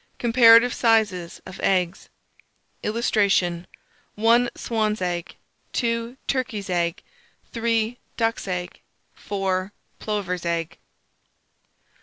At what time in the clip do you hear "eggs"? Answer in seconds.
1.59-2.09